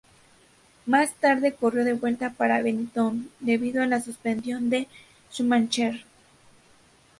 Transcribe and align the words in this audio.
Más 0.87 1.13
tarde 1.13 1.53
corrió 1.53 1.85
de 1.85 1.93
vuelta 1.93 2.33
para 2.33 2.63
Benetton 2.63 3.29
debido 3.39 3.83
a 3.83 3.85
la 3.85 4.01
suspensión 4.01 4.71
de 4.71 4.87
Schumacher. 5.31 6.05